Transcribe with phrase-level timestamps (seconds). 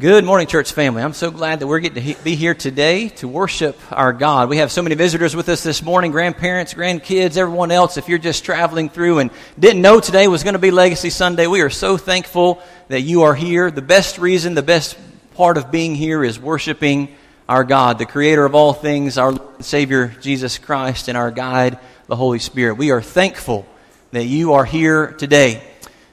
[0.00, 1.02] Good morning, church family.
[1.02, 4.48] I'm so glad that we're getting to be here today to worship our God.
[4.48, 7.96] We have so many visitors with us this morning grandparents, grandkids, everyone else.
[7.96, 11.48] If you're just traveling through and didn't know today was going to be Legacy Sunday,
[11.48, 13.72] we are so thankful that you are here.
[13.72, 14.96] The best reason, the best
[15.34, 17.08] part of being here is worshiping
[17.48, 21.76] our God, the creator of all things, our Savior, Jesus Christ, and our guide,
[22.06, 22.74] the Holy Spirit.
[22.74, 23.66] We are thankful
[24.12, 25.60] that you are here today.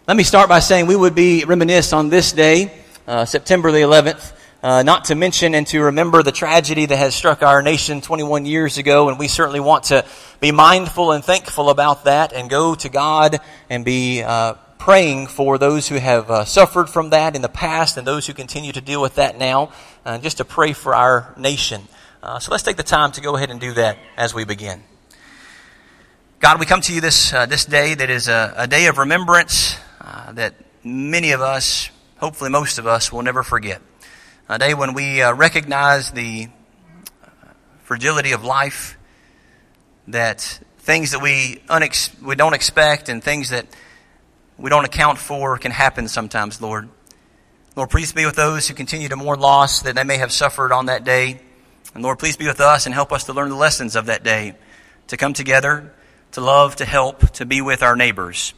[0.07, 3.79] Let me start by saying we would be reminisced on this day uh, September the
[3.79, 4.33] 11th.
[4.63, 8.47] Uh, not to mention and to remember the tragedy that has struck our nation 21
[8.47, 10.03] years ago, and we certainly want to
[10.39, 13.39] be mindful and thankful about that and go to God
[13.69, 17.95] and be uh, praying for those who have uh, suffered from that in the past
[17.95, 19.71] and those who continue to deal with that now,
[20.03, 21.83] uh, just to pray for our nation.
[22.23, 24.81] Uh, so let's take the time to go ahead and do that as we begin.
[26.39, 29.77] God, we come to you this, this day that is a, a day of remembrance
[30.33, 33.81] that many of us hopefully most of us will never forget.
[34.47, 36.47] A day when we uh, recognize the
[37.23, 37.27] uh,
[37.83, 38.97] fragility of life,
[40.07, 43.65] that things that we, unex- we don't expect and things that
[44.57, 46.89] we don't account for can happen sometimes, Lord.
[47.75, 50.71] Lord, please be with those who continue to mourn loss that they may have suffered
[50.71, 51.41] on that day.
[51.93, 54.23] And Lord, please be with us and help us to learn the lessons of that
[54.23, 54.55] day,
[55.07, 55.93] to come together,
[56.33, 58.53] to love, to help, to be with our neighbors.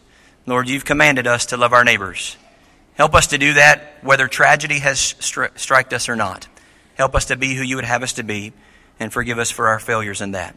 [0.45, 2.37] Lord, you've commanded us to love our neighbors.
[2.97, 6.47] Help us to do that whether tragedy has stri- struck us or not.
[6.95, 8.53] Help us to be who you would have us to be
[8.99, 10.55] and forgive us for our failures in that.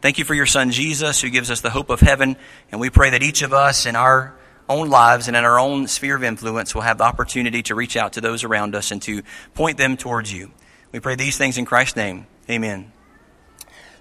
[0.00, 2.36] Thank you for your son Jesus who gives us the hope of heaven
[2.72, 4.34] and we pray that each of us in our
[4.68, 7.96] own lives and in our own sphere of influence will have the opportunity to reach
[7.96, 9.22] out to those around us and to
[9.54, 10.50] point them towards you.
[10.90, 12.26] We pray these things in Christ's name.
[12.50, 12.92] Amen.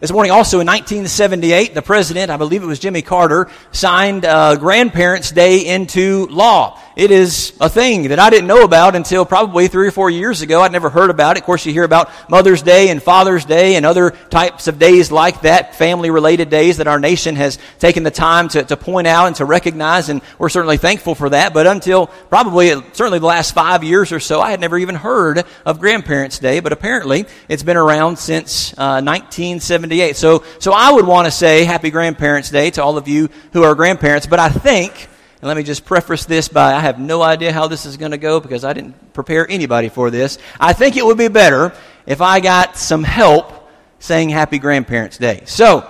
[0.06, 4.56] This morning, also in 1978, the president, I believe it was Jimmy Carter, signed uh,
[4.56, 6.80] Grandparents' Day into law.
[6.96, 10.42] It is a thing that I didn't know about until probably three or four years
[10.42, 10.62] ago.
[10.62, 11.40] I'd never heard about it.
[11.40, 15.12] Of course, you hear about Mother's Day and Father's Day and other types of days
[15.12, 19.08] like that, family related days that our nation has taken the time to, to point
[19.08, 21.52] out and to recognize, and we're certainly thankful for that.
[21.52, 25.44] But until probably, certainly the last five years or so, I had never even heard
[25.66, 29.95] of Grandparents' Day, but apparently it's been around since uh, 1978.
[30.14, 33.64] So, so I would want to say Happy Grandparents' Day to all of you who
[33.64, 35.10] are grandparents, but I think
[35.46, 38.10] and let me just preface this by I have no idea how this is going
[38.10, 40.40] to go because I didn't prepare anybody for this.
[40.60, 41.72] I think it would be better
[42.08, 43.70] if I got some help
[44.00, 45.44] saying Happy Grandparents' Day.
[45.46, 45.88] So,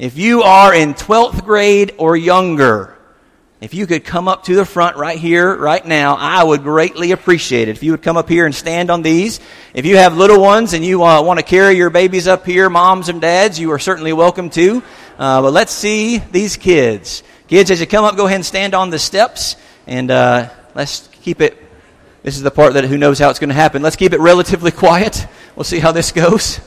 [0.00, 2.95] if you are in 12th grade or younger,
[3.58, 7.12] if you could come up to the front right here, right now, I would greatly
[7.12, 7.76] appreciate it.
[7.76, 9.40] If you would come up here and stand on these.
[9.72, 12.68] If you have little ones and you uh, want to carry your babies up here,
[12.68, 14.82] moms and dads, you are certainly welcome to.
[15.18, 17.22] Uh, but let's see these kids.
[17.48, 19.56] Kids, as you come up, go ahead and stand on the steps,
[19.86, 21.56] and uh, let's keep it.
[22.22, 23.80] This is the part that who knows how it's going to happen.
[23.80, 25.26] Let's keep it relatively quiet.
[25.54, 26.60] We'll see how this goes.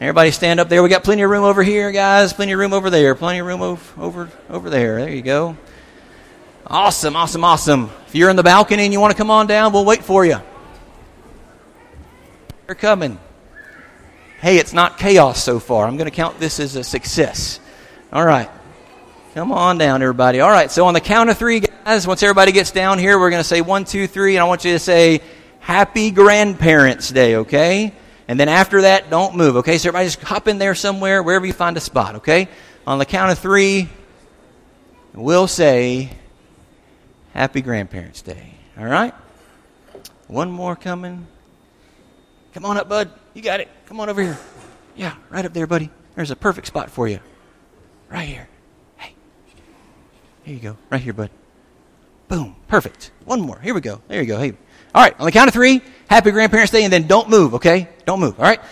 [0.00, 0.80] Everybody stand up there.
[0.82, 2.32] We got plenty of room over here, guys.
[2.32, 3.16] Plenty of room over there.
[3.16, 5.00] Plenty of room over over over there.
[5.00, 5.56] There you go.
[6.68, 7.90] Awesome, awesome, awesome.
[8.08, 10.24] If you're in the balcony and you want to come on down, we'll wait for
[10.24, 10.38] you.
[12.66, 13.20] They're coming.
[14.40, 15.86] Hey, it's not chaos so far.
[15.86, 17.60] I'm going to count this as a success.
[18.12, 18.50] All right.
[19.34, 20.40] Come on down, everybody.
[20.40, 23.30] All right, so on the count of three, guys, once everybody gets down here, we're
[23.30, 25.20] going to say one, two, three, and I want you to say,
[25.60, 27.92] Happy Grandparents' Day, okay?
[28.26, 29.78] And then after that, don't move, okay?
[29.78, 32.48] So everybody just hop in there somewhere, wherever you find a spot, okay?
[32.88, 33.88] On the count of three,
[35.14, 36.10] we'll say,
[37.36, 39.12] Happy Grandparents' Day, all right?
[40.26, 41.26] One more coming.
[42.54, 43.10] Come on up, bud.
[43.34, 43.68] You got it.
[43.84, 44.38] Come on over here.
[44.96, 45.90] Yeah, right up there, buddy.
[46.14, 47.20] There's a perfect spot for you.
[48.08, 48.48] Right here.
[48.96, 49.14] Hey.
[50.44, 50.78] Here you go.
[50.88, 51.28] Right here, bud.
[52.28, 52.56] Boom.
[52.68, 53.10] Perfect.
[53.26, 53.58] One more.
[53.58, 54.00] Here we go.
[54.08, 54.38] There you go.
[54.38, 54.54] Hey.
[54.94, 55.14] All right.
[55.20, 57.90] On the count of three, happy Grandparents' Day, and then don't move, okay?
[58.06, 58.40] Don't move.
[58.40, 58.62] All right?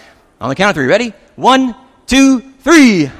[0.40, 0.86] On the count of three.
[0.86, 1.12] Ready?
[1.36, 1.76] One,
[2.06, 3.10] two, three.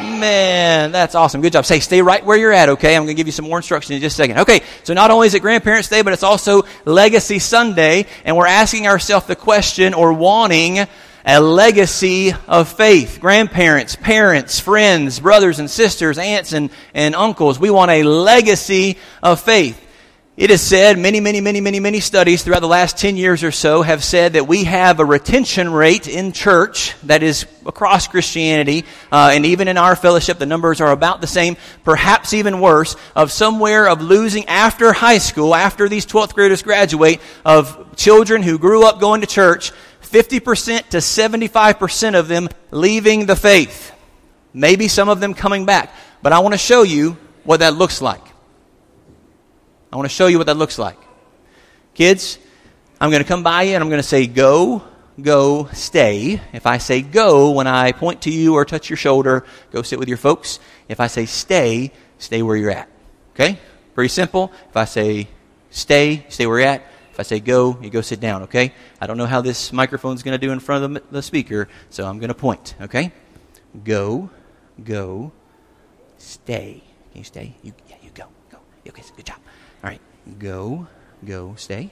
[0.00, 1.42] Man, that's awesome.
[1.42, 1.66] Good job.
[1.66, 2.96] Say, stay right where you're at, okay?
[2.96, 4.38] I'm going to give you some more instruction in just a second.
[4.38, 8.46] Okay, so not only is it Grandparents' Day, but it's also Legacy Sunday, and we're
[8.46, 10.78] asking ourselves the question or wanting
[11.26, 13.18] a legacy of faith.
[13.20, 17.58] Grandparents, parents, friends, brothers and sisters, aunts and, and uncles.
[17.58, 19.86] We want a legacy of faith.
[20.36, 23.50] It is said, many, many, many, many, many studies throughout the last 10 years or
[23.50, 28.84] so have said that we have a retention rate in church that is across Christianity,
[29.10, 32.94] uh, and even in our fellowship, the numbers are about the same, perhaps even worse,
[33.16, 38.56] of somewhere of losing after high school, after these 12th graders graduate, of children who
[38.56, 39.72] grew up going to church
[40.02, 43.92] 50% to 75% of them leaving the faith.
[44.54, 45.92] Maybe some of them coming back.
[46.22, 48.29] But I want to show you what that looks like.
[49.92, 50.98] I want to show you what that looks like.
[51.94, 52.38] Kids,
[53.00, 54.82] I'm going to come by you and I'm going to say go,
[55.20, 56.40] go, stay.
[56.52, 59.98] If I say go, when I point to you or touch your shoulder, go sit
[59.98, 60.60] with your folks.
[60.88, 62.88] If I say stay, stay where you're at.
[63.34, 63.58] Okay?
[63.94, 64.52] Pretty simple.
[64.68, 65.28] If I say
[65.70, 66.82] stay, stay where you're at.
[67.12, 68.72] If I say go, you go sit down, okay?
[69.00, 71.68] I don't know how this microphone's going to do in front of the, the speaker,
[71.90, 73.12] so I'm going to point, okay?
[73.84, 74.30] Go,
[74.82, 75.32] go,
[76.18, 76.82] stay.
[77.10, 77.56] Can you stay?
[77.62, 78.58] You, yeah, you go, go.
[78.88, 79.38] Okay, good job.
[79.82, 80.00] All right,
[80.38, 80.86] go,
[81.24, 81.90] go, stay.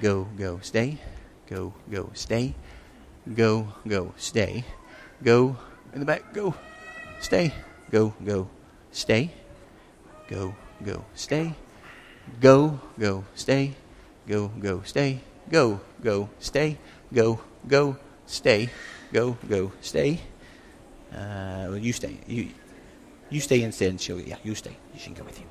[0.00, 0.98] Go, go, stay.
[1.46, 2.54] Go, go, stay.
[3.34, 4.64] Go, go, stay.
[5.22, 5.56] Go,
[5.92, 6.54] in the back, go,
[7.20, 7.52] stay.
[7.90, 8.48] Go, go,
[8.92, 9.30] stay.
[10.28, 11.54] Go, go, stay.
[12.40, 13.74] Go, go, stay.
[14.28, 15.20] Go, go, stay.
[15.50, 16.78] Go, go, stay.
[17.12, 17.96] Go, go,
[18.26, 18.70] stay.
[19.12, 20.20] Go, go, stay.
[21.12, 22.16] Uh, well, you stay.
[22.26, 22.48] You,
[23.28, 23.90] you stay instead.
[23.90, 24.76] And she'll, yeah, you stay.
[24.96, 25.49] She can go with you.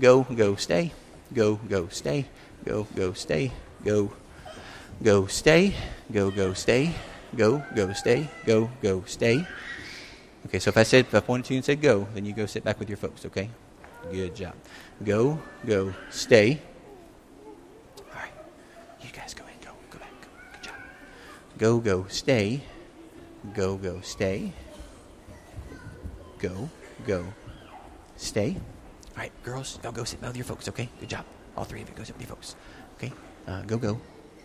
[0.00, 0.92] Go, go, stay.
[1.34, 2.26] Go, go, stay.
[2.64, 3.52] Go, go, stay.
[3.84, 4.12] Go,
[5.02, 5.74] go, stay.
[6.10, 6.94] Go, go, stay.
[7.36, 8.28] Go, go, stay.
[8.46, 9.46] Go, go, stay.
[10.46, 12.32] Okay, so if I said, if I pointed to you and said go, then you
[12.32, 13.48] go sit back with your folks, okay?
[14.10, 14.54] Good job.
[15.04, 16.60] Go, go, stay.
[17.98, 18.32] All right.
[19.00, 19.60] You guys go ahead.
[19.64, 20.10] Go, go back.
[20.52, 20.74] Good job.
[21.58, 22.60] Go, go, stay.
[23.54, 24.52] Go, go, stay.
[26.38, 26.68] Go,
[27.06, 27.24] go,
[28.16, 28.56] stay.
[29.14, 30.88] All right, girls, y'all go sit down with your folks, okay?
[31.00, 31.24] Good job.
[31.56, 32.56] All three of you go sit with your folks.
[32.96, 33.12] Okay?
[33.46, 34.00] Uh, go, go.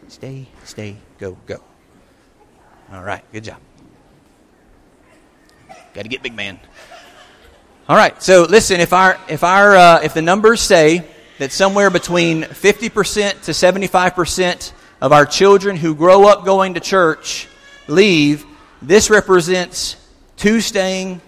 [0.10, 1.62] Stay, stay, go, go.
[2.92, 3.60] All right, good job.
[5.94, 6.60] Got to get big man.
[7.90, 8.22] All right.
[8.22, 11.04] So listen, if our if our uh, if the numbers say
[11.40, 17.48] that somewhere between 50% to 75% of our children who grow up going to church
[17.88, 18.46] leave,
[18.81, 19.96] this represents
[20.36, 21.22] two staying,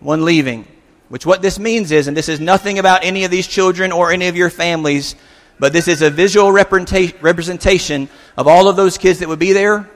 [0.00, 0.66] one leaving.
[1.10, 4.12] Which what this means is, and this is nothing about any of these children or
[4.12, 5.16] any of your families,
[5.58, 9.90] but this is a visual representation of all of those kids that would be there.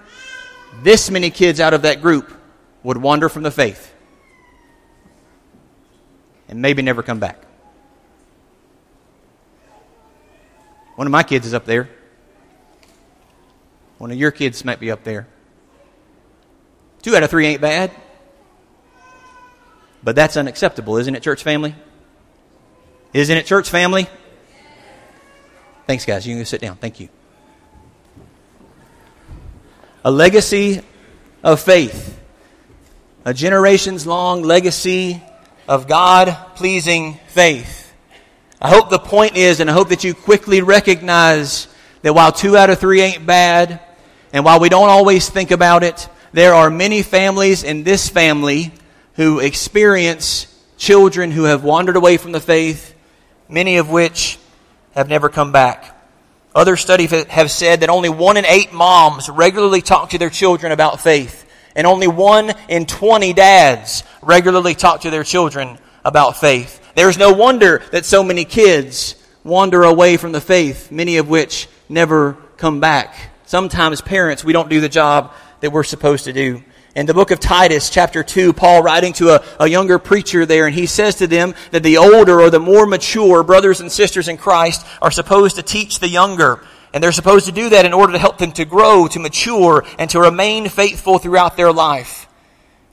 [0.83, 2.33] This many kids out of that group
[2.83, 3.95] would wander from the faith
[6.49, 7.41] and maybe never come back.
[10.97, 11.89] One of my kids is up there.
[13.99, 15.29] One of your kids might be up there.
[17.03, 17.93] Two out of three ain't bad.
[20.05, 21.75] But that's unacceptable, isn't it, church family?
[23.15, 24.07] Isn't it, church family?
[25.87, 26.27] Thanks, guys.
[26.27, 26.77] You can go sit down.
[26.77, 27.09] Thank you.
[30.05, 30.83] A legacy
[31.43, 32.21] of faith,
[33.25, 35.23] a generations long legacy
[35.67, 37.93] of God pleasing faith.
[38.61, 41.69] I hope the point is, and I hope that you quickly recognize
[42.03, 43.81] that while two out of three ain't bad,
[44.35, 48.73] and while we don't always think about it, there are many families in this family
[49.15, 50.47] who experience
[50.77, 52.95] children who have wandered away from the faith,
[53.49, 54.39] many of which
[54.95, 55.91] have never come back.
[56.55, 60.73] Other studies have said that only one in eight moms regularly talk to their children
[60.73, 61.45] about faith
[61.75, 66.81] and only one in 20 dads regularly talk to their children about faith.
[66.95, 71.69] There's no wonder that so many kids wander away from the faith, many of which
[71.89, 73.17] never come back.
[73.47, 76.63] Sometimes parents, we don't do the job that we're supposed to do.
[76.95, 80.67] In the book of Titus, chapter 2, Paul writing to a, a younger preacher there,
[80.67, 84.29] and he says to them that the older or the more mature brothers and sisters
[84.29, 86.65] in Christ are supposed to teach the younger.
[86.93, 89.85] And they're supposed to do that in order to help them to grow, to mature,
[89.99, 92.29] and to remain faithful throughout their life.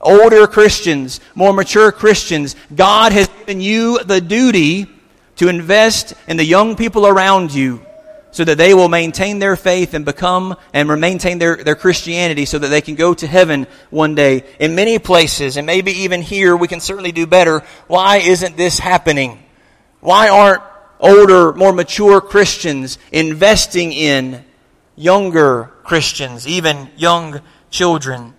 [0.01, 4.87] Older Christians, more mature Christians, God has given you the duty
[5.35, 7.85] to invest in the young people around you
[8.31, 12.57] so that they will maintain their faith and become and maintain their, their Christianity so
[12.57, 14.43] that they can go to heaven one day.
[14.59, 17.63] In many places, and maybe even here, we can certainly do better.
[17.87, 19.43] Why isn't this happening?
[19.99, 20.63] Why aren't
[21.01, 24.45] older, more mature Christians investing in
[24.95, 28.33] younger Christians, even young children.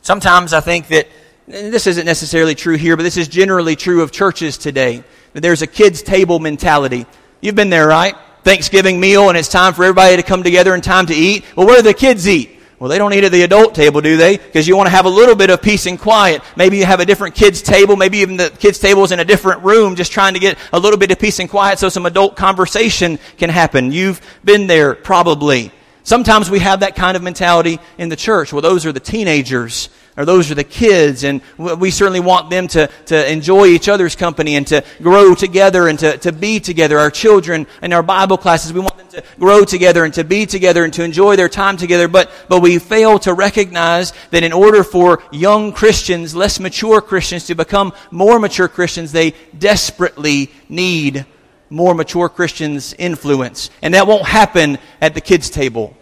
[0.00, 1.08] Sometimes I think that
[1.46, 5.04] this isn't necessarily true here, but this is generally true of churches today.
[5.34, 7.06] That there's a kids' table mentality.
[7.40, 8.14] You've been there, right?
[8.44, 11.44] Thanksgiving meal, and it's time for everybody to come together and time to eat.
[11.56, 12.50] Well, where do the kids eat?
[12.78, 14.36] Well, they don't eat at the adult table, do they?
[14.36, 16.42] Because you want to have a little bit of peace and quiet.
[16.54, 17.96] Maybe you have a different kids table.
[17.96, 20.78] Maybe even the kids table is in a different room, just trying to get a
[20.78, 23.90] little bit of peace and quiet so some adult conversation can happen.
[23.90, 25.72] You've been there probably.
[26.04, 28.52] Sometimes we have that kind of mentality in the church.
[28.52, 32.68] Well, those are the teenagers or those are the kids, and we certainly want them
[32.68, 36.98] to, to enjoy each other's company and to grow together and to, to be together.
[36.98, 40.46] Our children and our Bible classes, we want them to grow together and to be
[40.46, 44.52] together and to enjoy their time together, but, but we fail to recognize that in
[44.52, 51.26] order for young Christians, less mature Christians, to become more mature Christians, they desperately need
[51.74, 53.68] more mature Christians' influence.
[53.82, 55.96] And that won't happen at the kids' table.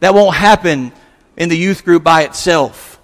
[0.00, 0.92] That won't happen
[1.36, 2.98] in the youth group by itself.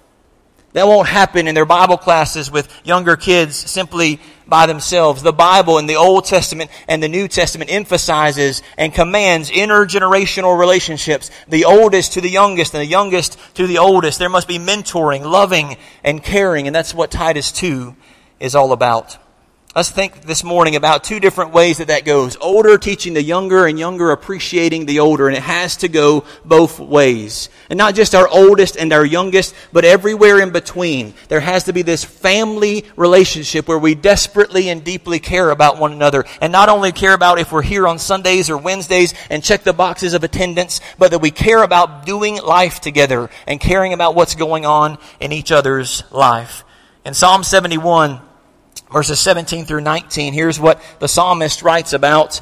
[0.73, 5.21] That won't happen in their Bible classes with younger kids simply by themselves.
[5.21, 11.29] The Bible in the Old Testament and the New Testament emphasizes and commands intergenerational relationships.
[11.49, 14.17] The oldest to the youngest and the youngest to the oldest.
[14.17, 16.67] There must be mentoring, loving, and caring.
[16.67, 17.95] And that's what Titus 2
[18.39, 19.17] is all about.
[19.73, 22.35] Let's think this morning about two different ways that that goes.
[22.41, 25.29] Older teaching the younger and younger appreciating the older.
[25.29, 27.47] And it has to go both ways.
[27.69, 31.13] And not just our oldest and our youngest, but everywhere in between.
[31.29, 35.93] There has to be this family relationship where we desperately and deeply care about one
[35.93, 36.25] another.
[36.41, 39.71] And not only care about if we're here on Sundays or Wednesdays and check the
[39.71, 44.35] boxes of attendance, but that we care about doing life together and caring about what's
[44.35, 46.65] going on in each other's life.
[47.05, 48.19] In Psalm 71,
[48.91, 52.41] verses 17 through 19, here's what the psalmist writes about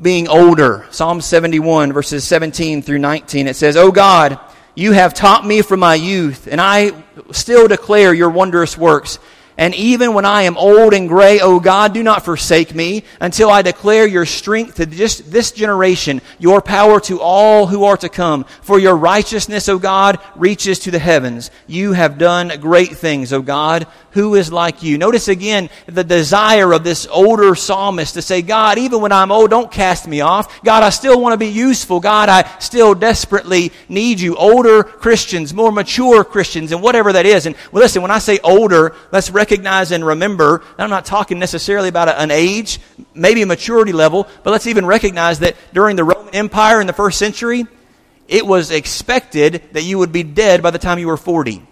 [0.00, 0.86] being older.
[0.90, 3.46] Psalm 71, verses 17 through 19.
[3.46, 4.38] It says, O God,
[4.74, 6.92] you have taught me from my youth, and I
[7.32, 9.18] still declare your wondrous works.
[9.58, 13.48] And even when I am old and gray, O God, do not forsake me until
[13.48, 18.10] I declare your strength to just this generation, your power to all who are to
[18.10, 18.44] come.
[18.60, 21.50] For your righteousness, O God, reaches to the heavens.
[21.66, 23.86] You have done great things, O God.
[24.16, 24.96] Who is like you?
[24.96, 29.50] Notice again the desire of this older psalmist to say, God, even when I'm old,
[29.50, 30.62] don't cast me off.
[30.62, 32.00] God, I still want to be useful.
[32.00, 34.34] God, I still desperately need you.
[34.36, 37.44] Older Christians, more mature Christians, and whatever that is.
[37.44, 42.08] And well, listen, when I say older, let's and remember, I'm not talking necessarily about
[42.08, 42.80] an age,
[43.14, 46.92] maybe a maturity level, but let's even recognize that during the Roman Empire in the
[46.92, 47.66] first century,
[48.28, 51.62] it was expected that you would be dead by the time you were 40.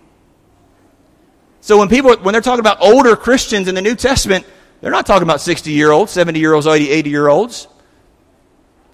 [1.61, 4.47] So when people, when they're talking about older Christians in the New Testament,
[4.81, 7.66] they're not talking about 60 year olds, 70 year olds, 80, 80 year olds.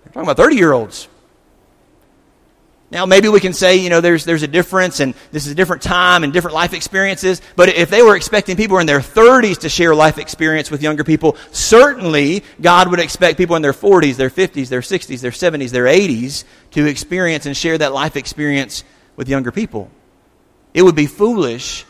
[0.05, 1.09] They're talking about 30 year olds.
[2.93, 5.55] Now, maybe we can say, you know, there's, there's a difference and this is a
[5.55, 7.41] different time and different life experiences.
[7.55, 11.05] But if they were expecting people in their 30s to share life experience with younger
[11.05, 15.71] people, certainly God would expect people in their 40s, their 50s, their 60s, their 70s,
[15.71, 18.83] their 80s to experience and share that life experience
[19.15, 19.89] with younger people.
[20.75, 21.85] It would be foolish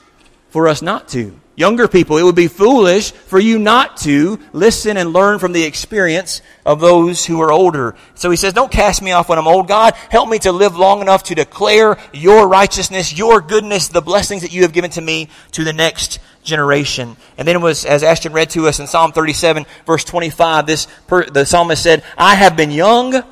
[0.50, 1.39] for us not to.
[1.60, 5.64] Younger people, it would be foolish for you not to listen and learn from the
[5.64, 7.96] experience of those who are older.
[8.14, 9.68] So he says, Don't cast me off when I'm old.
[9.68, 14.40] God, help me to live long enough to declare your righteousness, your goodness, the blessings
[14.40, 17.18] that you have given to me to the next generation.
[17.36, 20.86] And then it was, as Ashton read to us in Psalm 37, verse 25, this
[21.08, 23.22] per, the psalmist said, I have been young,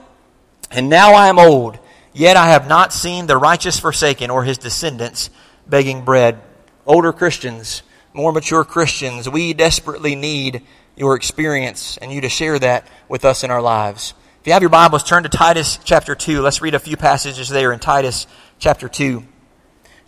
[0.70, 1.78] and now I am old,
[2.12, 5.30] yet I have not seen the righteous forsaken or his descendants
[5.66, 6.42] begging bread
[6.88, 7.82] older Christians,
[8.18, 10.62] more mature Christians, we desperately need
[10.96, 14.12] your experience and you to share that with us in our lives.
[14.40, 16.40] If you have your Bibles, turn to Titus chapter 2.
[16.40, 18.26] Let's read a few passages there in Titus
[18.58, 19.22] chapter 2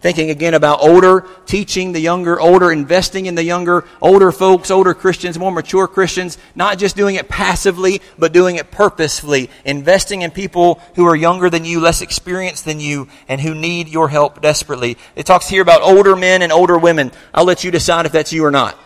[0.00, 4.94] thinking again about older, teaching the younger, older, investing in the younger, older folks, older
[4.94, 10.30] Christians, more mature Christians, not just doing it passively, but doing it purposefully, investing in
[10.30, 14.40] people who are younger than you, less experienced than you, and who need your help
[14.40, 14.96] desperately.
[15.16, 17.12] It talks here about older men and older women.
[17.34, 18.78] I'll let you decide if that's you or not.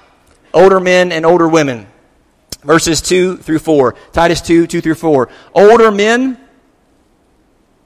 [0.53, 1.87] Older men and older women.
[2.63, 3.95] Verses 2 through 4.
[4.13, 5.29] Titus 2, 2 through 4.
[5.55, 6.39] Older men,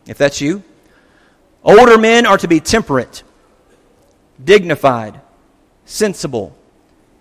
[0.06, 0.62] if that's you,
[1.64, 3.22] Older men are to be temperate,
[4.42, 5.20] dignified,
[5.84, 6.56] sensible,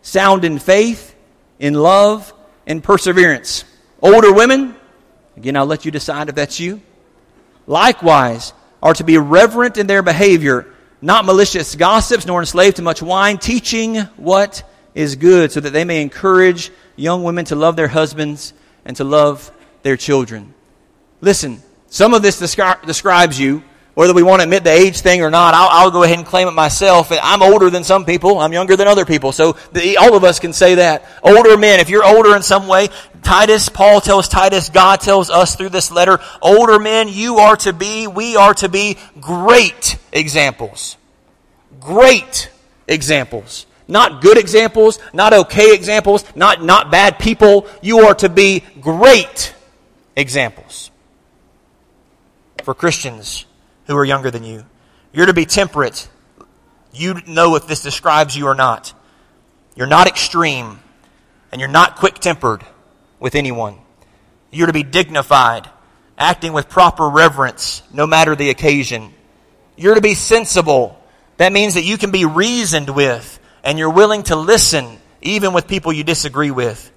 [0.02, 1.16] sound in faith,
[1.60, 2.34] in love,
[2.66, 3.64] and perseverance.
[4.02, 4.76] Older women,
[5.36, 6.82] again, I'll let you decide if that's you,
[7.66, 10.68] likewise are to be reverent in their behavior,
[11.02, 14.64] not malicious gossips, nor enslaved to much wine, teaching what
[14.94, 18.54] is good, so that they may encourage young women to love their husbands
[18.86, 19.52] and to love
[19.84, 20.54] their children.
[21.22, 23.64] Listen, some of this descri- describes you
[23.98, 26.28] whether we want to admit the age thing or not, I'll, I'll, go ahead and
[26.28, 27.12] claim it myself.
[27.12, 28.38] I'm older than some people.
[28.38, 29.32] I'm younger than other people.
[29.32, 31.04] So the, all of us can say that.
[31.24, 32.90] Older men, if you're older in some way,
[33.24, 37.74] Titus, Paul tells Titus, God tells us through this letter, older men, you are to
[37.74, 40.96] be, we are to be great examples.
[41.80, 42.52] Great
[42.88, 43.66] examples.
[43.88, 47.66] Not good examples, not okay examples, not, not bad people.
[47.82, 49.56] You are to be great
[50.16, 50.92] examples
[52.64, 53.47] for Christians
[53.88, 54.66] who are younger than you.
[55.14, 56.08] You're to be temperate.
[56.94, 58.94] You know if this describes you or not.
[59.76, 60.80] You're not extreme,
[61.52, 62.64] and you're not quick tempered
[63.20, 63.78] with anyone.
[64.52, 65.70] You're to be dignified,
[66.18, 69.14] acting with proper reverence, no matter the occasion.
[69.76, 71.00] You're to be sensible.
[71.38, 75.68] That means that you can be reasoned with, and you're willing to listen, even with
[75.68, 76.92] people you disagree with.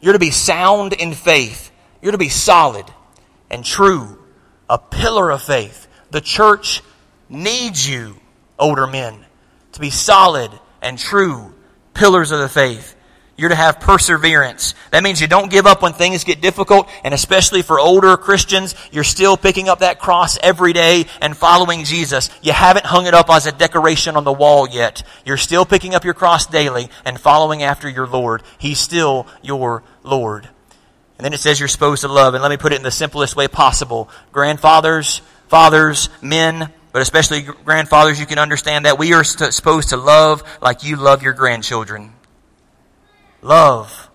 [0.00, 1.70] You're to be sound in faith.
[2.02, 2.84] You're to be solid
[3.50, 4.18] and true,
[4.68, 5.85] a pillar of faith.
[6.10, 6.82] The church
[7.28, 8.16] needs you,
[8.58, 9.24] older men,
[9.72, 11.54] to be solid and true
[11.94, 12.94] pillars of the faith.
[13.38, 14.74] You're to have perseverance.
[14.92, 18.74] That means you don't give up when things get difficult, and especially for older Christians,
[18.90, 22.30] you're still picking up that cross every day and following Jesus.
[22.40, 25.02] You haven't hung it up as a decoration on the wall yet.
[25.26, 28.42] You're still picking up your cross daily and following after your Lord.
[28.56, 30.48] He's still your Lord.
[31.18, 32.90] And then it says you're supposed to love, and let me put it in the
[32.90, 34.08] simplest way possible.
[34.32, 40.42] Grandfathers, fathers, men, but especially grandfathers, you can understand that we are supposed to love
[40.62, 42.12] like you love your grandchildren.
[43.42, 44.10] Love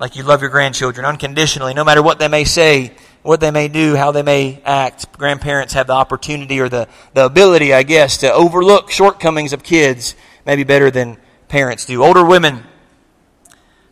[0.00, 3.68] like you love your grandchildren unconditionally, no matter what they may say, what they may
[3.68, 5.12] do, how they may act.
[5.18, 10.16] Grandparents have the opportunity or the, the ability, I guess, to overlook shortcomings of kids
[10.46, 12.02] maybe better than parents do.
[12.02, 12.64] Older women,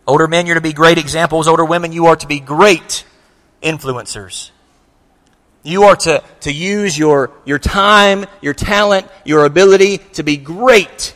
[0.06, 1.46] older men, you're to be great examples.
[1.46, 3.04] Older women, you are to be great
[3.62, 4.50] influencers.
[5.62, 11.14] You are to, to use your, your time, your talent, your ability to be great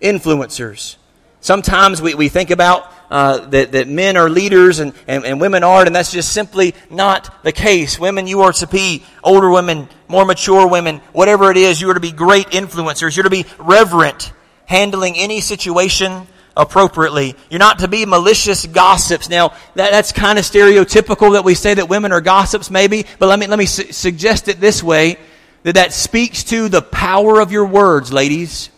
[0.00, 0.96] influencers.
[1.40, 5.62] Sometimes we, we think about uh, that, that men are leaders and, and, and women
[5.62, 7.98] aren't, and that's just simply not the case.
[7.98, 11.94] Women, you are to be older women, more mature women, whatever it is, you are
[11.94, 13.16] to be great influencers.
[13.16, 14.32] You're to be reverent,
[14.64, 16.26] handling any situation
[16.56, 17.34] appropriately.
[17.50, 19.28] You're not to be malicious gossips.
[19.28, 23.28] Now, that, that's kind of stereotypical that we say that women are gossips, maybe, but
[23.28, 25.18] let me, let me su- suggest it this way
[25.64, 28.70] that that speaks to the power of your words, ladies.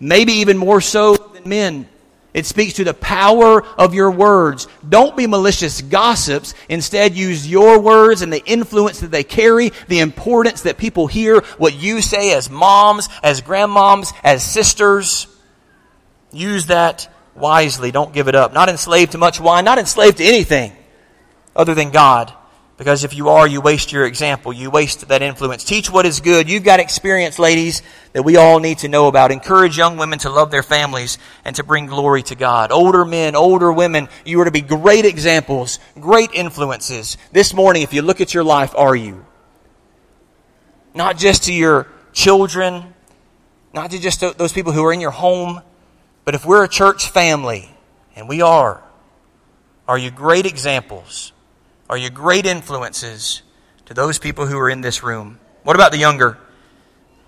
[0.00, 1.88] Maybe even more so than men.
[2.34, 4.68] It speaks to the power of your words.
[4.88, 6.54] Don't be malicious gossips.
[6.68, 11.40] Instead, use your words and the influence that they carry, the importance that people hear
[11.56, 15.26] what you say as moms, as grandmoms, as sisters.
[16.32, 17.90] Use that wisely.
[17.90, 18.52] Don't give it up.
[18.52, 20.72] Not enslaved to much wine, not enslaved to anything
[21.54, 22.32] other than God.
[22.78, 24.52] Because if you are, you waste your example.
[24.52, 25.64] You waste that influence.
[25.64, 26.48] Teach what is good.
[26.48, 29.32] You've got experience, ladies, that we all need to know about.
[29.32, 32.70] Encourage young women to love their families and to bring glory to God.
[32.70, 37.16] Older men, older women, you are to be great examples, great influences.
[37.32, 39.26] This morning, if you look at your life, are you?
[40.94, 42.94] Not just to your children,
[43.74, 45.62] not to just those people who are in your home,
[46.28, 47.70] but if we're a church family,
[48.14, 48.82] and we are,
[49.88, 51.32] are you great examples?
[51.88, 53.40] Are you great influences
[53.86, 55.40] to those people who are in this room?
[55.62, 56.36] What about the younger?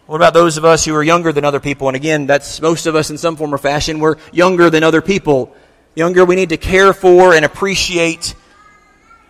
[0.04, 1.88] What about those of us who are younger than other people?
[1.88, 4.00] And again, that's most of us in some form or fashion.
[4.00, 5.56] We're younger than other people.
[5.94, 8.34] Younger, we need to care for and appreciate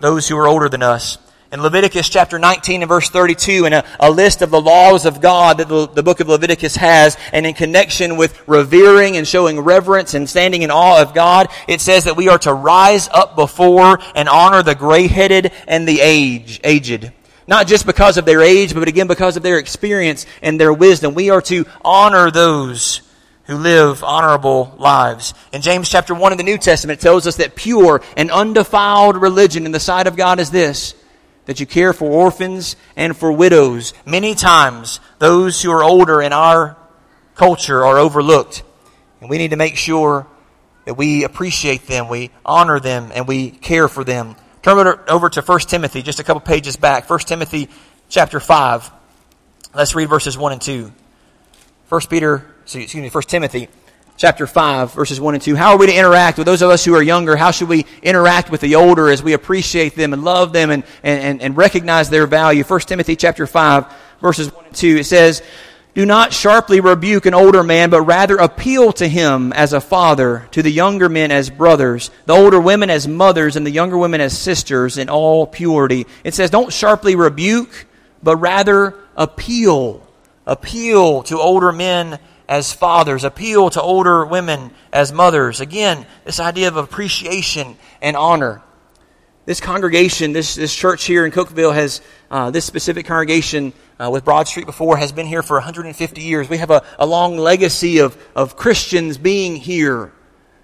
[0.00, 1.16] those who are older than us
[1.52, 5.20] in Leviticus chapter 19 and verse 32 and a, a list of the laws of
[5.20, 9.58] God that the, the, book of Leviticus has and in connection with revering and showing
[9.58, 13.34] reverence and standing in awe of God, it says that we are to rise up
[13.34, 17.12] before and honor the gray-headed and the age, aged.
[17.48, 21.14] Not just because of their age, but again because of their experience and their wisdom.
[21.14, 23.00] We are to honor those
[23.44, 25.34] who live honorable lives.
[25.52, 29.16] In James chapter 1 in the New Testament, it tells us that pure and undefiled
[29.16, 30.94] religion in the sight of God is this,
[31.50, 33.92] that you care for orphans and for widows.
[34.06, 36.76] Many times, those who are older in our
[37.34, 38.62] culture are overlooked.
[39.20, 40.28] And we need to make sure
[40.84, 44.36] that we appreciate them, we honor them, and we care for them.
[44.62, 47.10] Turn over to 1 Timothy, just a couple pages back.
[47.10, 47.68] 1 Timothy
[48.08, 48.88] chapter 5.
[49.74, 50.92] Let's read verses 1 and 2.
[51.88, 53.66] 1 Peter, excuse me, 1 Timothy
[54.20, 55.56] chapter 5, verses 1 and 2.
[55.56, 57.36] How are we to interact with those of us who are younger?
[57.36, 60.84] How should we interact with the older as we appreciate them and love them and,
[61.02, 62.62] and, and recognize their value?
[62.62, 63.86] 1 Timothy chapter 5,
[64.20, 64.96] verses 1 and 2.
[64.98, 65.42] It says,
[65.94, 70.46] Do not sharply rebuke an older man, but rather appeal to him as a father,
[70.50, 74.20] to the younger men as brothers, the older women as mothers, and the younger women
[74.20, 76.06] as sisters in all purity.
[76.24, 77.86] It says, Don't sharply rebuke,
[78.22, 80.06] but rather appeal.
[80.44, 82.18] Appeal to older men
[82.50, 85.60] as fathers, appeal to older women as mothers.
[85.60, 88.60] Again, this idea of appreciation and honor.
[89.46, 94.24] This congregation, this, this church here in Cookeville has, uh, this specific congregation uh, with
[94.24, 96.48] Broad Street before has been here for 150 years.
[96.48, 100.12] We have a, a long legacy of, of Christians being here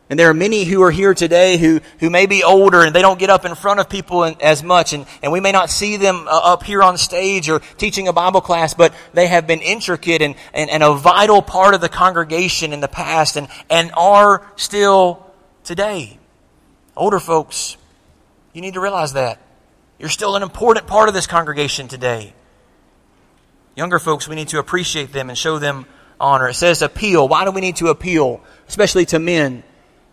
[0.08, 3.02] and there are many who are here today who, who may be older and they
[3.02, 4.92] don't get up in front of people as much.
[4.92, 8.12] And, and we may not see them uh, up here on stage or teaching a
[8.12, 11.88] Bible class, but they have been intricate and, and, and a vital part of the
[11.88, 15.26] congregation in the past and, and are still
[15.64, 16.18] today.
[16.96, 17.76] Older folks,
[18.52, 19.40] you need to realize that.
[19.98, 22.32] You're still an important part of this congregation today.
[23.74, 25.84] Younger folks, we need to appreciate them and show them
[26.20, 26.48] honor.
[26.48, 27.26] It says appeal.
[27.26, 28.40] Why do we need to appeal?
[28.68, 29.64] Especially to men.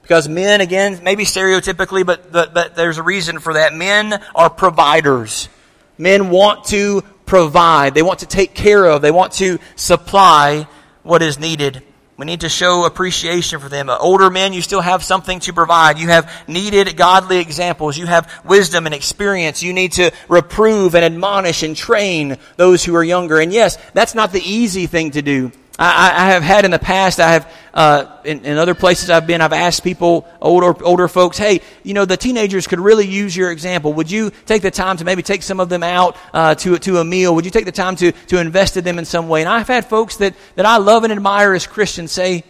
[0.03, 3.73] Because men, again, maybe stereotypically, but, but, but there's a reason for that.
[3.73, 5.49] Men are providers.
[5.97, 7.95] Men want to provide.
[7.95, 9.01] They want to take care of.
[9.01, 10.67] They want to supply
[11.03, 11.81] what is needed.
[12.17, 13.89] We need to show appreciation for them.
[13.89, 15.97] Older men, you still have something to provide.
[15.97, 17.97] You have needed godly examples.
[17.97, 19.63] You have wisdom and experience.
[19.63, 23.39] You need to reprove and admonish and train those who are younger.
[23.39, 25.51] And yes, that's not the easy thing to do.
[25.79, 29.25] I, I have had in the past, I have, uh, in, in, other places I've
[29.25, 33.35] been, I've asked people, older, older folks, hey, you know, the teenagers could really use
[33.35, 33.91] your example.
[33.93, 36.97] Would you take the time to maybe take some of them out, uh, to, to
[36.99, 37.33] a meal?
[37.33, 39.41] Would you take the time to, to invest in them in some way?
[39.41, 42.43] And I've had folks that, that I love and admire as Christians say,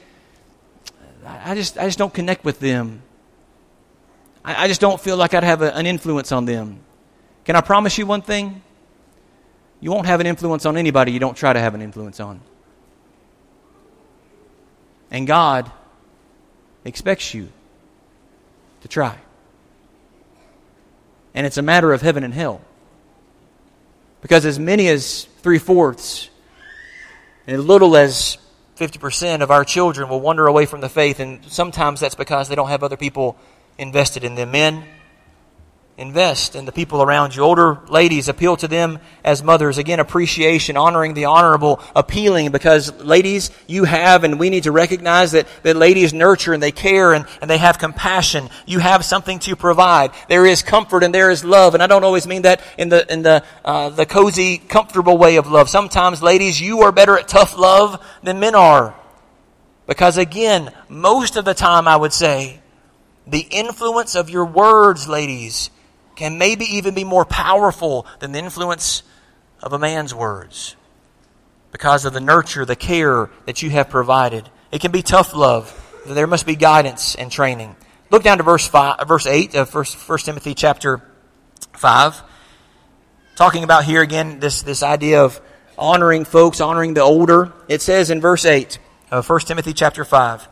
[1.25, 3.03] I just, I just don't connect with them.
[4.43, 6.81] I, I just don't feel like I'd have a, an influence on them.
[7.45, 8.61] Can I promise you one thing?
[9.79, 12.41] You won't have an influence on anybody you don't try to have an influence on.
[15.13, 15.71] And God
[16.83, 17.47] expects you
[18.81, 19.17] to try.
[21.35, 22.61] And it's a matter of heaven and hell.
[24.21, 26.29] Because as many as three fourths
[27.45, 28.37] and as little as
[28.77, 32.55] 50% of our children will wander away from the faith, and sometimes that's because they
[32.55, 33.37] don't have other people
[33.77, 34.51] invested in them.
[34.51, 34.83] Men,
[35.95, 37.43] Invest in the people around you.
[37.43, 39.77] Older ladies, appeal to them as mothers.
[39.77, 45.33] Again, appreciation, honoring the honorable, appealing because ladies, you have and we need to recognize
[45.33, 48.49] that, that ladies nurture and they care and, and they have compassion.
[48.65, 50.09] You have something to provide.
[50.29, 51.75] There is comfort and there is love.
[51.75, 55.35] And I don't always mean that in the, in the, uh, the cozy, comfortable way
[55.35, 55.69] of love.
[55.69, 58.95] Sometimes ladies, you are better at tough love than men are.
[59.85, 62.61] Because again, most of the time I would say,
[63.27, 65.69] the influence of your words, ladies,
[66.15, 69.03] can maybe even be more powerful than the influence
[69.61, 70.75] of a man's words
[71.71, 74.49] because of the nurture, the care that you have provided.
[74.71, 75.79] It can be tough love.
[76.05, 77.75] There must be guidance and training.
[78.11, 81.01] Look down to verse five, verse eight of First, First Timothy chapter
[81.73, 82.21] five.
[83.35, 85.41] Talking about here again this, this idea of
[85.77, 87.51] honoring folks, honoring the older.
[87.67, 88.77] It says in verse eight
[89.09, 90.47] of First Timothy chapter five,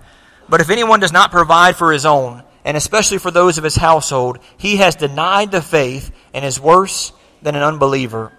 [0.50, 3.76] but if anyone does not provide for his own, and especially for those of his
[3.76, 8.32] household, he has denied the faith and is worse than an unbeliever.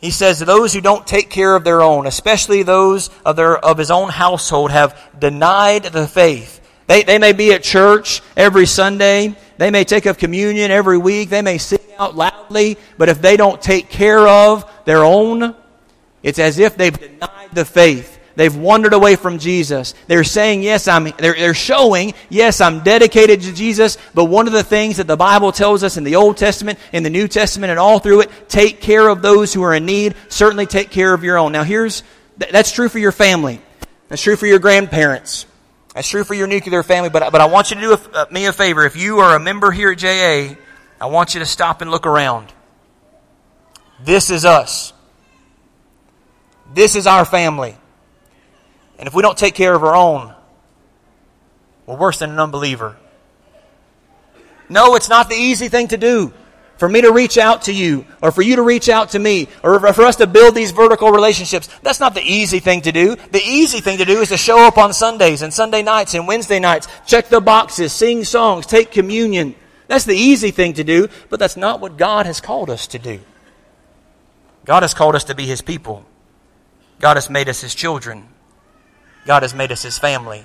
[0.00, 3.76] He says those who don't take care of their own, especially those of their of
[3.76, 6.60] his own household, have denied the faith.
[6.86, 9.36] They, they may be at church every Sunday.
[9.58, 11.28] They may take up communion every week.
[11.28, 12.78] They may sing out loudly.
[12.98, 15.54] But if they don't take care of their own,
[16.22, 18.18] it's as if they've denied the faith.
[18.36, 19.94] They've wandered away from Jesus.
[20.06, 24.52] They're saying, yes, I'm, they're, they're showing, yes, I'm dedicated to Jesus, but one of
[24.52, 27.70] the things that the Bible tells us in the Old Testament, in the New Testament,
[27.70, 30.14] and all through it, take care of those who are in need.
[30.28, 31.52] Certainly take care of your own.
[31.52, 32.02] Now here's,
[32.38, 33.60] that's true for your family.
[34.08, 35.46] That's true for your grandparents.
[35.94, 38.26] That's true for your nuclear family, but, but I want you to do a, uh,
[38.30, 38.84] me a favor.
[38.84, 40.54] If you are a member here at JA,
[41.00, 42.52] I want you to stop and look around.
[44.04, 44.92] This is us.
[46.72, 47.76] This is our family.
[49.00, 50.34] And if we don't take care of our own,
[51.86, 52.98] we're worse than an unbeliever.
[54.68, 56.34] No, it's not the easy thing to do.
[56.76, 59.48] For me to reach out to you, or for you to reach out to me,
[59.62, 61.68] or for us to build these vertical relationships.
[61.82, 63.16] That's not the easy thing to do.
[63.16, 66.28] The easy thing to do is to show up on Sundays and Sunday nights and
[66.28, 69.54] Wednesday nights, check the boxes, sing songs, take communion.
[69.88, 72.98] That's the easy thing to do, but that's not what God has called us to
[72.98, 73.20] do.
[74.66, 76.04] God has called us to be His people.
[76.98, 78.28] God has made us His children.
[79.26, 80.44] God has made us his family.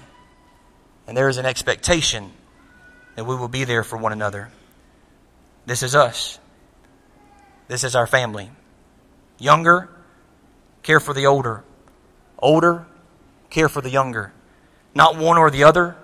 [1.07, 2.31] And there is an expectation
[3.15, 4.49] that we will be there for one another.
[5.65, 6.39] This is us.
[7.67, 8.51] This is our family.
[9.39, 9.89] Younger,
[10.83, 11.63] care for the older.
[12.39, 12.85] Older,
[13.49, 14.33] care for the younger.
[14.93, 15.95] Not one or the other,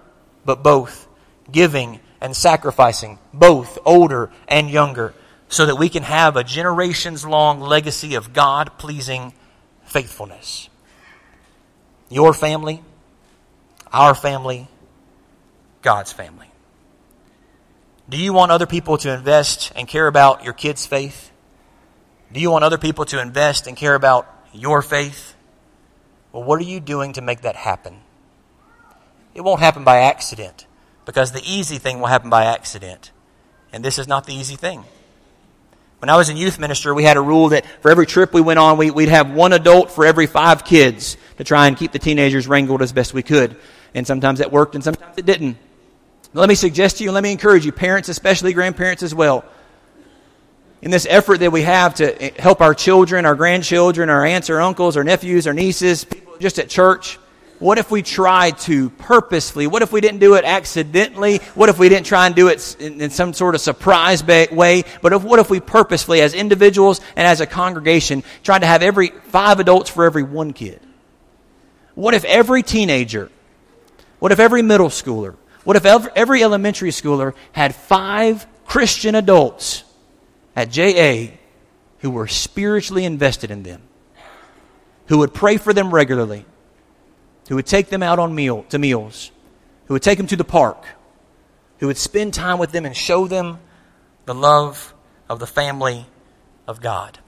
[0.46, 1.08] but both.
[1.52, 5.14] Giving and sacrificing, both older and younger,
[5.50, 9.34] so that we can have a generations long legacy of God pleasing
[9.84, 10.70] faithfulness
[12.12, 12.84] your family,
[13.92, 14.68] our family,
[15.82, 16.52] God's family.
[18.10, 21.32] Do you want other people to invest and care about your kids' faith?
[22.32, 25.36] Do you want other people to invest and care about your faith?
[26.32, 28.02] Well, what are you doing to make that happen?
[29.34, 30.68] It won't happen by accident
[31.06, 33.12] because the easy thing will happen by accident.
[33.72, 34.84] And this is not the easy thing.
[36.00, 38.42] When I was in youth minister, we had a rule that for every trip we
[38.42, 41.92] went on, we, would have one adult for every five kids to try and keep
[41.92, 43.58] the teenagers wrangled as best we could.
[43.96, 45.58] And sometimes that worked and sometimes it didn't.
[46.36, 49.44] Let me suggest to you, let me encourage you, parents, especially grandparents as well.
[50.84, 54.62] In this effort that we have to help our children, our grandchildren, our aunts or
[54.62, 57.18] uncles, our nephews, our nieces, people just at church,
[57.58, 59.66] what if we tried to purposefully?
[59.66, 61.40] What if we didn't do it accidentally?
[61.56, 64.50] What if we didn't try and do it in, in some sort of surprise ba-
[64.52, 64.84] way?
[65.02, 68.84] But if, what if we purposefully, as individuals and as a congregation, tried to have
[68.84, 70.82] every five adults for every one kid?
[72.02, 73.30] What if every teenager,
[74.18, 79.84] what if every middle schooler, what if every, elementary schooler had five Christian adults
[80.56, 81.28] at JA
[82.00, 83.84] who were spiritually invested in them,
[85.10, 86.44] who would pray for them regularly,
[87.50, 89.32] who would take them out on meal to meals,
[89.86, 90.84] who would take them to the park,
[91.78, 93.60] who would spend time with them and show them
[94.26, 94.96] the love
[95.30, 96.08] of the family
[96.68, 97.20] of God.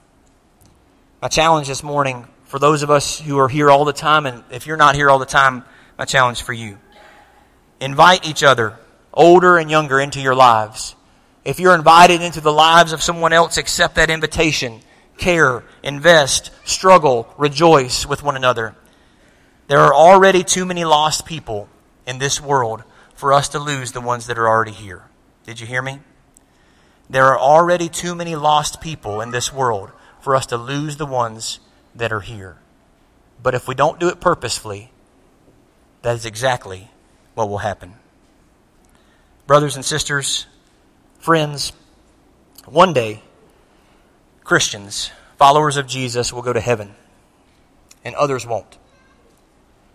[1.22, 4.44] My challenge this morning for those of us who are here all the time, and
[4.52, 5.64] if you're not here all the time,
[5.98, 6.78] my challenge for you.
[7.80, 8.78] Invite each other,
[9.12, 10.94] older and younger, into your lives.
[11.44, 14.82] If you're invited into the lives of someone else, accept that invitation.
[15.16, 18.76] Care, invest, struggle, rejoice with one another.
[19.66, 21.68] There are already too many lost people
[22.06, 22.84] in this world
[23.16, 25.02] for us to lose the ones that are already here.
[25.44, 25.98] Did you hear me?
[27.10, 29.90] There are already too many lost people in this world
[30.20, 31.58] for us to lose the ones
[31.94, 32.58] that are here.
[33.42, 34.90] But if we don't do it purposefully,
[36.02, 36.90] that is exactly
[37.34, 37.94] what will happen.
[39.46, 40.46] Brothers and sisters,
[41.18, 41.72] friends,
[42.66, 43.22] one day,
[44.42, 46.94] Christians, followers of Jesus, will go to heaven,
[48.04, 48.78] and others won't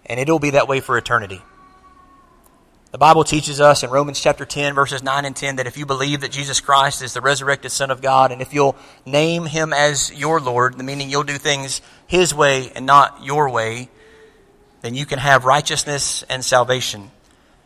[0.09, 1.41] and it'll be that way for eternity.
[2.91, 5.85] The Bible teaches us in Romans chapter 10, verses 9 and 10, that if you
[5.85, 8.75] believe that Jesus Christ is the resurrected Son of God, and if you'll
[9.05, 13.51] name Him as your Lord, the meaning you'll do things His way and not your
[13.51, 13.89] way,
[14.81, 17.11] then you can have righteousness and salvation.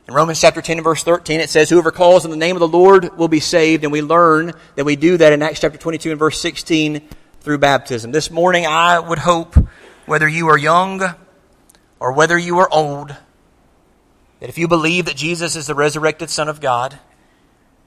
[0.10, 2.60] In Romans chapter 10 and verse 13, it says, Whoever calls in the name of
[2.60, 5.78] the Lord will be saved, and we learn that we do that in Acts chapter
[5.78, 7.02] 22 and verse 16
[7.40, 8.12] through baptism.
[8.12, 9.56] This morning, I would hope,
[10.06, 11.02] whether you are young
[12.02, 13.16] or whether you are old,
[14.44, 17.00] that if you believe that Jesus is the resurrected Son of God,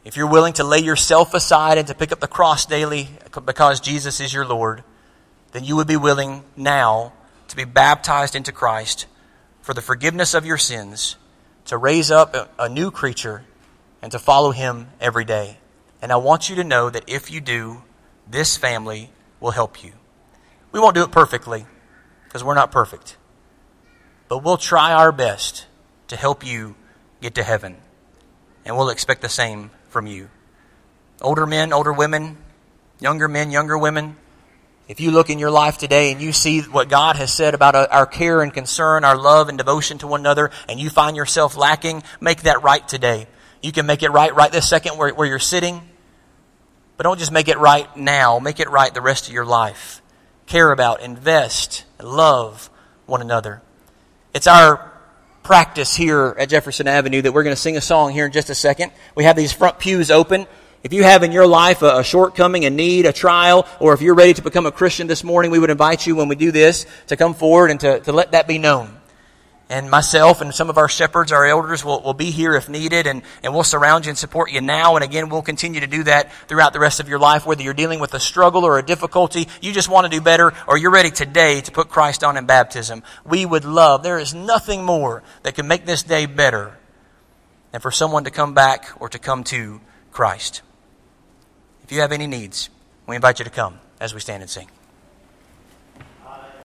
[0.06, 3.10] if you're willing to lay yourself aside and to pick up the cross daily
[3.44, 4.82] because Jesus is your Lord,
[5.52, 7.12] then you would be willing now
[7.48, 9.04] to be baptized into Christ
[9.60, 11.16] for the forgiveness of your sins,
[11.66, 13.44] to raise up a, new creature,
[14.00, 15.58] and to follow Him every day.
[16.00, 17.82] And I want you to know that if you do,
[18.26, 19.92] this family will help you.
[20.72, 21.66] We won't do it perfectly
[22.24, 23.18] because we're not perfect
[24.28, 25.66] but we'll try our best
[26.08, 26.74] to help you
[27.20, 27.76] get to heaven.
[28.64, 30.28] And we'll expect the same from you.
[31.20, 32.36] Older men, older women,
[33.00, 34.16] younger men, younger women,
[34.88, 37.74] if you look in your life today and you see what God has said about
[37.74, 41.16] uh, our care and concern, our love and devotion to one another, and you find
[41.16, 43.26] yourself lacking, make that right today.
[43.62, 45.80] You can make it right right this second where, where you're sitting,
[46.96, 48.38] but don't just make it right now.
[48.38, 50.02] Make it right the rest of your life.
[50.46, 52.70] Care about, invest, love
[53.06, 53.62] one another.
[54.34, 54.92] It's our
[55.46, 58.50] practice here at Jefferson Avenue that we're going to sing a song here in just
[58.50, 58.90] a second.
[59.14, 60.48] We have these front pews open.
[60.82, 64.16] If you have in your life a, shortcoming, a need, a trial, or if you're
[64.16, 66.85] ready to become a Christian this morning, we would invite you when we do this
[67.06, 68.92] to come forward and to, to let that be known
[69.68, 73.07] and myself and some of our shepherds, our elders, will, will be here if needed,
[73.07, 74.94] and, and we'll surround you and support you now.
[74.94, 77.74] And again, we'll continue to do that throughout the rest of your life, whether you're
[77.74, 80.92] dealing with a struggle or a difficulty, you just want to do better, or you're
[80.92, 83.02] ready today to put Christ on in baptism.
[83.24, 86.76] We would love, there is nothing more that can make this day better
[87.72, 89.81] than for someone to come back or to come to
[90.12, 90.62] Christ.
[91.83, 92.70] If you have any needs,
[93.07, 94.68] we invite you to come as we stand and sing.